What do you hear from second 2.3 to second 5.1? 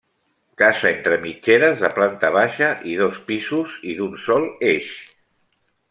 baixa i dos pisos i d'un sol eix.